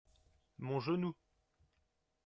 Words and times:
Mon 0.57 0.79
genou. 0.79 1.15